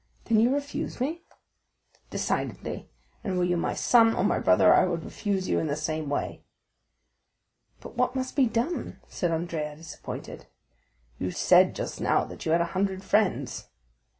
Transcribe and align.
"Then 0.25 0.39
you 0.39 0.51
refuse 0.51 0.99
me?" 0.99 1.21
"Decidedly; 2.09 2.89
and 3.23 3.37
were 3.37 3.43
you 3.43 3.55
my 3.55 3.75
son 3.75 4.15
or 4.15 4.23
my 4.23 4.39
brother 4.39 4.73
I 4.73 4.87
would 4.87 5.03
refuse 5.05 5.47
you 5.47 5.59
in 5.59 5.67
the 5.67 5.75
same 5.75 6.09
way." 6.09 6.41
"But 7.81 7.97
what 7.97 8.15
must 8.15 8.35
be 8.35 8.47
done?" 8.47 8.99
said 9.07 9.29
Andrea, 9.29 9.75
disappointed. 9.75 10.47
"You 11.19 11.29
said 11.29 11.75
just 11.75 12.01
now 12.01 12.25
that 12.25 12.47
you 12.47 12.51
had 12.51 12.61
a 12.61 12.65
hundred 12.73 13.03
friends." 13.03 13.67